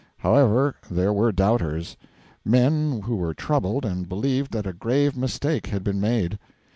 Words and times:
However, 0.17 0.73
there 0.89 1.13
were 1.13 1.31
doubters 1.31 1.95
men 2.43 3.01
who 3.03 3.17
were 3.17 3.35
troubled, 3.35 3.85
and 3.85 4.09
believed 4.09 4.51
that 4.53 4.65
a 4.65 4.73
grave 4.73 5.15
mistake 5.15 5.67
had 5.67 5.83
been 5.83 6.01
made. 6.01 6.39